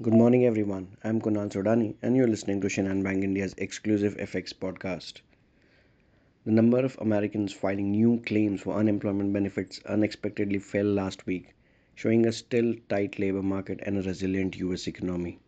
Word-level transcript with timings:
Good 0.00 0.14
morning, 0.14 0.46
everyone. 0.46 0.96
I'm 1.02 1.20
Kunal 1.20 1.50
Sodani, 1.50 1.96
and 2.02 2.14
you're 2.14 2.28
listening 2.28 2.60
to 2.60 2.68
Shinhan 2.68 3.02
Bank 3.02 3.24
India's 3.24 3.56
exclusive 3.58 4.16
FX 4.16 4.54
podcast. 4.54 5.22
The 6.44 6.52
number 6.52 6.78
of 6.78 6.96
Americans 7.00 7.52
filing 7.52 7.90
new 7.90 8.22
claims 8.24 8.60
for 8.60 8.76
unemployment 8.76 9.32
benefits 9.32 9.80
unexpectedly 9.86 10.60
fell 10.60 10.86
last 10.86 11.26
week, 11.26 11.52
showing 11.96 12.26
a 12.26 12.32
still 12.32 12.76
tight 12.88 13.18
labor 13.18 13.42
market 13.42 13.80
and 13.82 13.98
a 13.98 14.02
resilient 14.02 14.56
US 14.58 14.86
economy. 14.86 15.40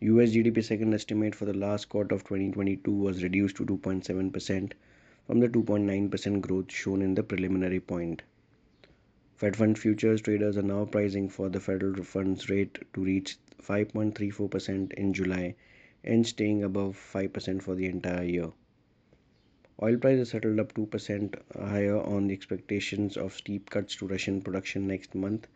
US 0.00 0.32
GDP 0.32 0.62
second 0.62 0.92
estimate 0.92 1.34
for 1.34 1.46
the 1.46 1.54
last 1.54 1.88
quarter 1.88 2.14
of 2.14 2.24
2022 2.24 2.92
was 2.92 3.22
reduced 3.22 3.56
to 3.56 3.64
2.7% 3.64 4.72
from 5.26 5.40
the 5.40 5.48
2.9% 5.48 6.40
growth 6.42 6.70
shown 6.70 7.00
in 7.00 7.14
the 7.14 7.22
preliminary 7.22 7.80
point. 7.80 8.22
Fed 9.36 9.54
Fund 9.54 9.78
futures 9.78 10.22
traders 10.22 10.56
are 10.56 10.62
now 10.62 10.86
pricing 10.86 11.28
for 11.28 11.50
the 11.50 11.60
federal 11.60 12.02
funds 12.02 12.48
rate 12.48 12.78
to 12.94 13.04
reach 13.04 13.36
5.34% 13.62 14.94
in 14.94 15.12
July 15.12 15.54
and 16.02 16.26
staying 16.26 16.62
above 16.62 16.96
5% 16.96 17.60
for 17.60 17.74
the 17.74 17.84
entire 17.84 18.24
year. 18.24 18.52
Oil 19.82 19.98
prices 19.98 20.30
settled 20.30 20.58
up 20.58 20.72
2% 20.72 21.34
higher 21.54 21.98
on 22.00 22.28
the 22.28 22.32
expectations 22.32 23.18
of 23.18 23.34
steep 23.34 23.68
cuts 23.68 23.94
to 23.96 24.06
Russian 24.06 24.40
production 24.40 24.86
next 24.86 25.14
month, 25.14 25.46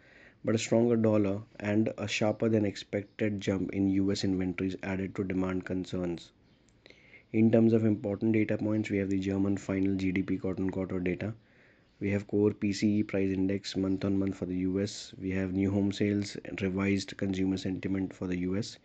but 0.44 0.54
a 0.54 0.58
stronger 0.58 0.96
dollar 0.96 1.40
and 1.58 1.90
a 1.96 2.06
sharper 2.06 2.50
than 2.50 2.66
expected 2.66 3.40
jump 3.40 3.70
in 3.72 3.88
US 3.88 4.24
inventories 4.24 4.76
added 4.82 5.14
to 5.14 5.24
demand 5.24 5.64
concerns. 5.64 6.32
In 7.32 7.50
terms 7.50 7.72
of 7.72 7.86
important 7.86 8.34
data 8.34 8.58
points, 8.58 8.90
we 8.90 8.98
have 8.98 9.08
the 9.08 9.18
German 9.18 9.56
final 9.56 9.94
GDP 9.94 10.38
quarter 10.38 10.62
on 10.62 10.68
quarter 10.68 11.00
data 11.00 11.32
we 12.00 12.10
have 12.10 12.26
core 12.26 12.50
PCE 12.52 13.06
price 13.06 13.30
index 13.30 13.76
month 13.76 14.04
on 14.06 14.18
month 14.18 14.34
for 14.34 14.46
the 14.46 14.56
US. 14.68 15.12
We 15.20 15.30
have 15.32 15.52
new 15.52 15.70
home 15.70 15.92
sales, 15.92 16.36
revised 16.60 17.14
consumer 17.18 17.58
sentiment 17.58 18.14
for 18.14 18.26
the 18.26 18.38
US, 18.38 18.78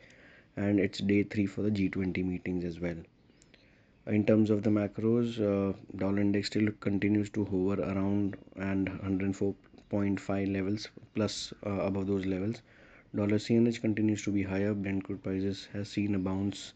and 0.58 0.82
it's 0.82 1.00
day 1.00 1.24
three 1.24 1.46
for 1.46 1.62
the 1.62 1.72
G20 1.72 2.26
meetings 2.26 2.66
as 2.66 2.82
well. 2.82 2.98
In 4.08 4.26
terms 4.26 4.50
of 4.50 4.64
the 4.64 4.70
macros, 4.70 5.40
uh, 5.40 5.78
dollar 5.96 6.20
index 6.20 6.48
still 6.48 6.70
continues 6.82 7.30
to 7.32 7.46
hover 7.46 7.82
around 7.82 8.36
and 8.58 8.90
104.5 8.90 10.54
levels 10.54 10.90
plus 11.16 11.54
uh, 11.66 11.70
above 11.70 12.08
those 12.08 12.26
levels. 12.26 12.62
Dollar 13.16 13.38
CNH 13.38 13.80
continues 13.80 14.24
to 14.24 14.32
be 14.32 14.44
higher. 14.44 14.74
Brent 14.74 15.06
crude 15.06 15.24
prices 15.24 15.70
has 15.72 15.90
seen 15.90 16.16
a 16.16 16.20
bounce 16.20 16.74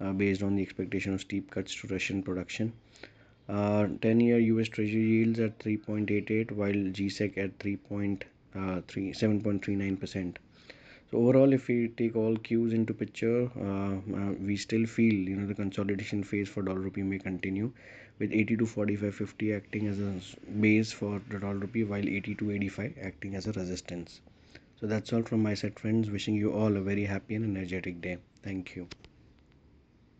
uh, 0.00 0.12
based 0.12 0.42
on 0.42 0.56
the 0.56 0.62
expectation 0.62 1.12
of 1.12 1.20
steep 1.20 1.50
cuts 1.50 1.74
to 1.76 1.86
Russian 1.88 2.22
production. 2.22 2.72
10-year 3.52 4.38
US 4.38 4.68
Treasury 4.68 5.02
yields 5.02 5.40
at 5.40 5.58
3.88 5.58 6.52
while 6.52 6.72
GSEC 6.72 7.36
at 7.36 7.58
3.7.39%. 7.58 10.36
So 11.10 11.18
overall, 11.18 11.52
if 11.52 11.68
we 11.68 11.88
take 11.88 12.16
all 12.16 12.38
cues 12.38 12.72
into 12.72 12.94
picture, 12.94 13.50
uh, 13.60 13.96
uh, 14.16 14.32
we 14.40 14.56
still 14.56 14.86
feel 14.86 15.12
you 15.12 15.36
know 15.36 15.46
the 15.46 15.54
consolidation 15.54 16.24
phase 16.24 16.48
for 16.48 16.62
dollar 16.62 16.80
rupee 16.80 17.02
may 17.02 17.18
continue, 17.18 17.70
with 18.18 18.32
80 18.32 18.56
to 18.56 18.66
45 18.66 19.14
50 19.14 19.52
acting 19.52 19.88
as 19.88 20.00
a 20.00 20.14
base 20.58 20.90
for 20.90 21.20
the 21.28 21.38
dollar 21.38 21.56
rupee, 21.56 21.84
while 21.84 22.08
80 22.08 22.34
to 22.36 22.50
85 22.52 22.94
acting 23.02 23.34
as 23.34 23.46
a 23.46 23.52
resistance. 23.52 24.22
So 24.80 24.86
that's 24.86 25.12
all 25.12 25.22
from 25.22 25.42
my 25.42 25.52
side, 25.52 25.78
friends. 25.78 26.10
Wishing 26.10 26.34
you 26.34 26.54
all 26.54 26.78
a 26.78 26.80
very 26.80 27.04
happy 27.04 27.34
and 27.34 27.54
energetic 27.56 28.00
day. 28.00 28.16
Thank 28.42 28.74
you. 28.74 28.88